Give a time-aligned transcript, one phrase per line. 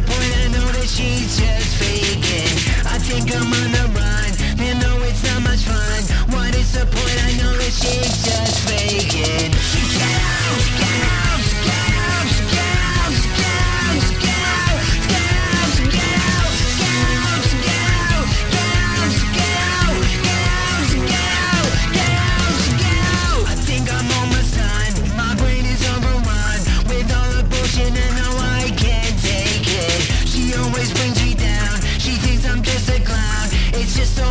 [0.00, 2.54] the point I know that she's just faking.
[2.86, 3.87] I think I'm on the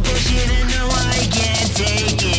[0.00, 2.33] pushing and now I can't take it.